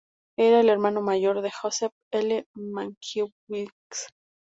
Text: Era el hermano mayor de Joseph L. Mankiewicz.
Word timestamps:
Era 0.35 0.61
el 0.61 0.69
hermano 0.69 1.03
mayor 1.03 1.41
de 1.43 1.51
Joseph 1.51 1.91
L. 2.09 2.47
Mankiewicz. 2.55 4.07